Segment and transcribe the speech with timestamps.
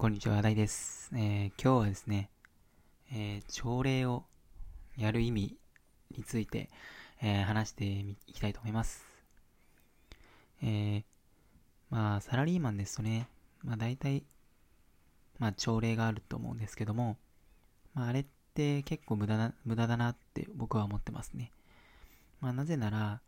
[0.00, 1.10] こんにちは、大です。
[1.12, 2.30] えー、今日はですね、
[3.12, 4.24] えー、朝礼を
[4.96, 5.58] やる意味
[6.16, 6.70] について、
[7.20, 9.04] えー、話していきたいと思います。
[10.62, 11.04] え、
[11.90, 13.28] まあ、サラリーマンですとね、
[13.62, 14.24] まあ大体、
[15.38, 17.18] まあ朝礼があると思うんですけども、
[17.92, 21.52] まああれって結構無駄な、無駄だなって僕は思ってますね。
[22.40, 23.20] まあなぜなら、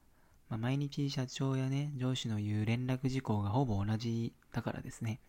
[0.48, 5.20] まあ、毎日社長やね、上司の言う連絡事項がほぼ同じだからですね。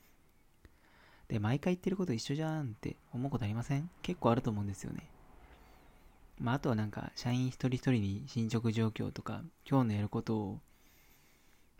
[1.28, 3.90] で、毎回言ってること一緒じゃんって思うことありません？
[4.02, 5.08] 結構あると思うんですよね。
[6.40, 10.60] まあ、あとはなんか、社員一人一人に進捗状況とか、今日のやることを、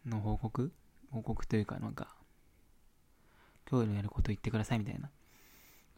[0.06, 0.72] の報告？
[1.12, 2.16] 報告というか、なんか、
[3.70, 5.10] 今日のやること言ってくださいみたいな、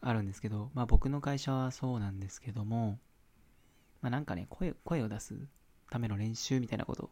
[0.00, 2.98] あるんですけど、まあ僕の会社はそうなんですけども、
[4.00, 5.36] まあなんかね、声、声を出す
[5.90, 7.10] ための練習みたいなこと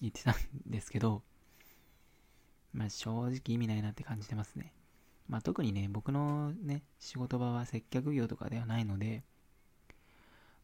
[0.00, 0.34] 言ってたん
[0.66, 1.22] ですけど、
[2.72, 4.72] まあ正直意味ないなって感じてますね。
[5.28, 9.22] まあ、特にね、僕のね、仕事場は接客業とかではないので、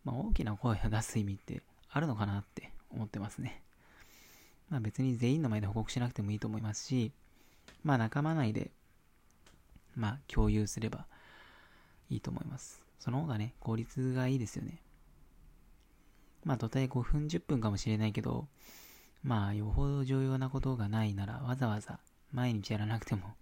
[0.04, 3.62] まあ、大きな声を出す意味ってあるのかなって思ってますね。
[4.68, 7.12] まあ、別に全員の前で報告しなくてもいいと思いますし、
[7.82, 8.70] まあ、仲間内で、
[9.96, 11.06] まあ、共有すれば
[12.08, 12.82] いいと思います。
[12.98, 14.80] その方がね、効率がいいですよね。
[16.44, 18.46] まあ、とたえ5分、10分かもしれないけど、
[19.22, 21.98] まあ、よほど重要なことがないなら、わざわざ
[22.32, 23.34] 毎日やらなくても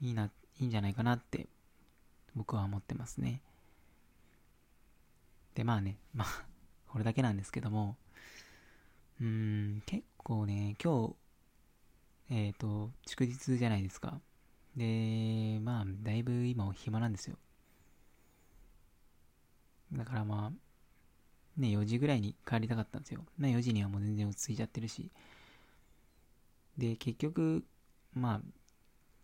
[0.00, 1.48] いいな、いいんじゃないかなって
[2.34, 3.42] 僕は思ってますね。
[5.54, 6.46] で、まあね、まあ、
[6.88, 7.96] これだけなんですけども、
[9.20, 9.26] うー
[9.76, 11.16] ん、結構ね、今日、
[12.30, 14.20] えっ、ー、と、祝日じゃないですか。
[14.76, 17.36] で、まあ、だいぶ今暇なんですよ。
[19.92, 23.24] だからまあ、ね、4時ぐらいに帰りたかったんですよ。
[23.36, 25.10] まあ4時にはもう全然落ち着いちゃってるし。
[26.76, 27.64] で、結局、
[28.14, 28.40] まあ、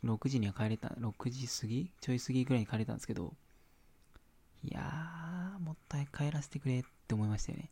[0.05, 1.91] 6時には帰れた、6時過ぎ？
[2.01, 3.35] ちょい過ぎぐらいに帰れたんですけど、
[4.63, 7.71] いやー、もったい帰らせてくれって思いましたよね。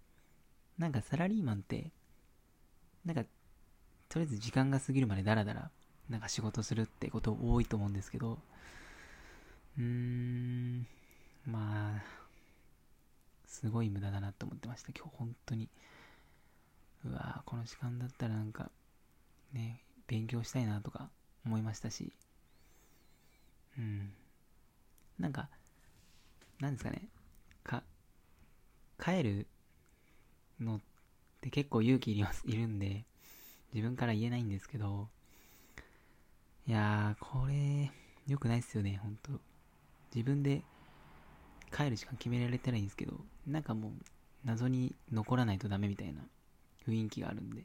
[0.78, 1.91] なんかサラリーマンって、
[3.04, 3.25] なんか、
[4.09, 5.71] とりあえず時間が過ぎるまでダラダラ、
[6.09, 8.38] なんか仕事するってこと多いと思うんですけど、
[9.78, 10.87] うーん、
[11.47, 12.03] まあ、
[13.47, 14.92] すごい無駄だなって思ってました。
[14.92, 15.69] 今日本当に。
[17.04, 18.71] うわーこの時間だったらなんか、
[19.53, 21.10] ね、勉強したいなとか
[21.47, 22.12] 思いましたし、
[23.78, 24.12] うん。
[25.19, 25.48] なんか、
[26.60, 27.08] なんですかね、
[27.64, 27.82] か、
[29.03, 29.47] 帰る
[30.60, 30.80] のっ
[31.41, 33.04] て結構勇気いります、いるんで、
[33.75, 35.08] 自分から言えないんですけど、
[36.66, 37.91] いやー、これ、
[38.26, 39.32] 良くないっすよね、ほんと。
[40.14, 40.62] 自分で
[41.72, 43.92] 帰る時間決められてないんですけど、なんかもう、
[44.44, 46.22] 謎に残らないとダメみたいな
[46.86, 47.64] 雰囲気があるんで、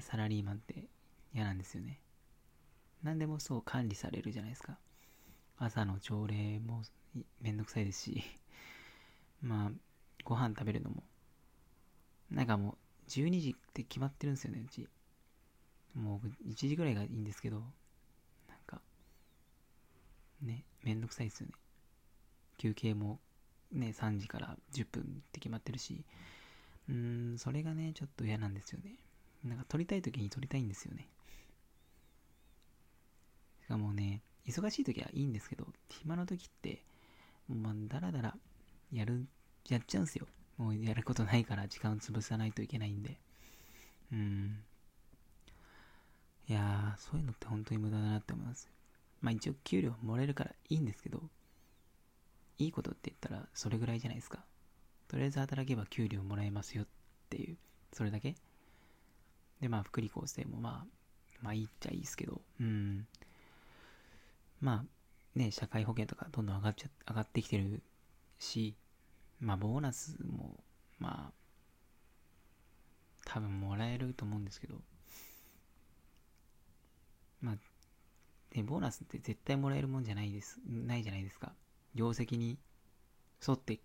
[0.00, 0.88] サラリーマンって
[1.34, 2.01] 嫌なんですよね。
[3.02, 4.78] 何でもそう管理されるじゃないですか。
[5.58, 6.82] 朝の朝礼も
[7.40, 8.22] めんどくさいですし、
[9.42, 9.70] まあ、
[10.24, 11.02] ご飯食べるのも、
[12.30, 14.88] なんかもう、12時って決まってるんですよね、うち。
[15.94, 17.66] もう、1時ぐらいがいいんですけど、なん
[18.66, 18.80] か、
[20.40, 21.54] ね、めんどくさいですよね。
[22.56, 23.18] 休憩も、
[23.72, 26.04] ね、3時から10分って決まってるし、
[26.88, 28.94] うーん、それがね、ちょっと嫌なんですよね。
[29.44, 31.08] なんか撮りたい時に撮りたいんですよね。
[33.72, 36.82] かもね、忙しい時はいいんですけど、暇の時って、
[37.48, 38.36] まあ、だらだら
[38.92, 39.26] やる、
[39.70, 40.26] やっちゃうんすよ。
[40.58, 43.16] もうやることないから時間を潰さないといけないんで。
[44.12, 44.62] うん。
[46.48, 48.68] いやー、そういうのって本当に無駄だなって思います。
[49.22, 51.22] まあ一応給料もらえるからいいんですけど、
[52.58, 54.44] いいことって言ったらそれぐらいじゃないですか。
[55.08, 56.86] とりあえず働けば給料もらえますよっ
[57.30, 57.56] ていう、
[57.94, 58.34] それだけ
[59.62, 60.86] で、まあ福利厚生もまあ、
[61.40, 63.06] まあいいっちゃいいですけど、うん。
[64.62, 67.82] まあね、社会保険とかどんどん上がっちゃ、上がってきてる
[68.38, 68.76] し、
[69.40, 70.62] まあボーナスも、
[70.98, 71.32] まあ、
[73.24, 74.76] 多分もらえると思うんですけど、
[77.40, 77.54] まあ、
[78.54, 81.52] ね、ボーナスって絶対もらえるもんじゃないです、ないじゃないですか。
[81.94, 82.56] 業績に
[83.46, 83.80] 沿って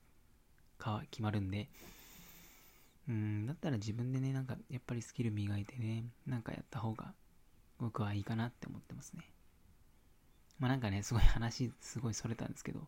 [0.78, 1.70] か決まるんで、
[3.10, 7.14] うん、だったら自分でね、なんかやっぱりスキル磨いてね、なんかやった方が
[7.80, 9.24] 僕はいいかなって思ってますね。
[10.60, 12.88] まあなんかね、すごい話、すごいそれたんですけど、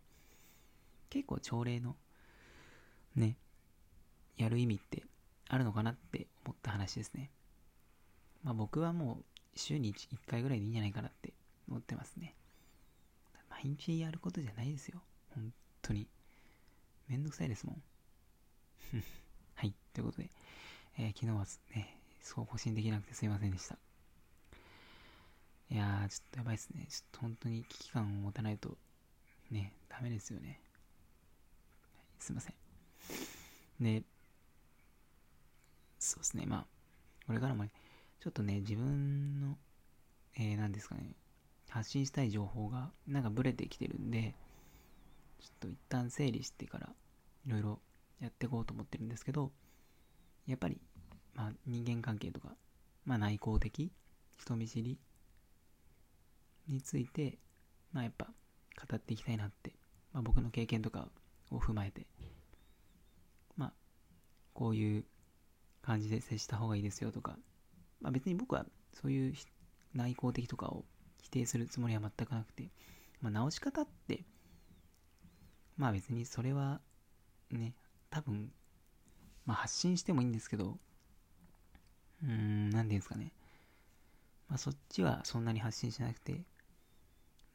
[1.10, 1.96] 結構朝礼の、
[3.16, 3.38] ね、
[4.38, 5.04] やる意味って
[5.48, 7.30] あるのかなって思った話ですね。
[8.44, 9.24] まあ僕はもう
[9.56, 11.34] 週に 1, 1回ぐらいでいいんじゃないかなって
[11.68, 12.36] 思ってますね。
[13.50, 15.02] 毎日やることじゃないですよ。
[15.36, 15.52] 本
[15.82, 16.08] 当に。
[17.08, 17.84] めんどくさいですもん。
[19.56, 19.74] はい。
[19.94, 20.30] ということで、
[20.98, 21.46] えー、昨日は
[21.76, 23.78] ね、そう更新できなくてすいませんでした。
[25.72, 26.88] いやー、ちょっとやばいっすね。
[26.90, 28.76] ちょっと本当に危機感を持たないと、
[29.52, 30.60] ね、ダメですよね。
[32.18, 32.54] すいません。
[33.80, 34.04] で、
[36.00, 36.66] そうですね、まあ、
[37.28, 37.72] これからもね、
[38.20, 39.58] ちょっとね、自分の、
[40.36, 41.14] えー、何ですかね、
[41.70, 44.34] 発信したい情報が、なんかブレてきてるんで、
[45.40, 46.90] ちょっと一旦整理してから、
[47.46, 47.80] いろいろ
[48.20, 49.52] やっていこうと思ってるんですけど、
[50.48, 50.82] やっぱり、
[51.36, 52.56] まあ、人間関係とか、
[53.06, 53.92] まあ、内向的、
[54.38, 54.98] 人見知り
[56.70, 57.38] について、
[57.92, 59.74] まあ、やっぱ、語っていきたいなって、
[60.14, 61.10] まあ、僕の経験とか
[61.52, 62.06] を踏まえて、
[63.58, 63.74] まあ、
[64.54, 65.06] こういう
[65.82, 67.38] 感じで接した方がいいですよとか、
[68.02, 69.34] まあ、別に僕はそういう
[69.94, 70.86] 内向的とかを
[71.22, 72.70] 否定するつもりは全くなくて、
[73.22, 74.24] まあ、直し方って、
[75.80, 76.82] まあ別にそれは
[77.52, 77.74] ね、
[78.10, 78.52] 多分、
[79.46, 80.78] まあ発信してもいいんですけど、
[82.22, 83.32] うーん、なんていうんですかね。
[84.50, 86.44] まあそっちはそんなに発信しなくて、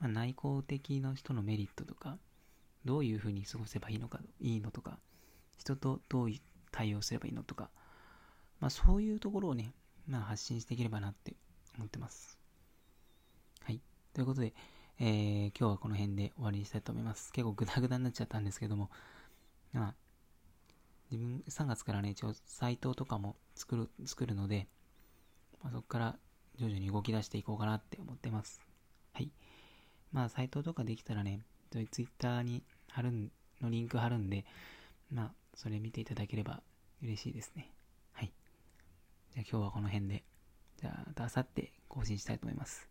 [0.04, 2.18] まあ内向的な人のメリットとか、
[2.84, 4.98] どういうふうに過ごせばいいのか、いいのとか、
[5.56, 6.30] 人とどう
[6.70, 7.70] 対応すればいいのとか、
[8.60, 9.72] まあそういうところをね、
[10.06, 11.32] まあ発信していければなって
[11.78, 12.38] 思ってます。
[13.62, 13.80] はい。
[14.12, 14.52] ということで、
[15.00, 17.32] えー、今日はこの辺で終わりにしたいと思います。
[17.32, 18.90] 結構グダグダになっちゃったんですけども、
[19.72, 19.94] まあ、
[21.10, 24.68] 自分、3月からね、一応、サイトとかも作る、作るので、
[25.62, 26.18] まあ、そこから
[26.56, 28.73] 徐々に動き出していこうかなって思ってます。
[30.14, 31.40] まあ、サイトとかできたらね、
[31.72, 34.46] ツイッターに貼るん、のリンク貼るんで、
[35.10, 36.62] まあ、それ見ていただければ
[37.02, 37.72] 嬉しいですね。
[38.12, 38.32] はい。
[39.34, 40.22] じゃあ今日はこの辺で、
[40.80, 42.88] じゃあまた明後日更新したいと思います。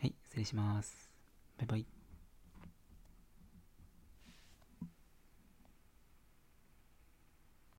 [0.00, 1.10] はい、失礼します。
[1.56, 2.01] バイバイ。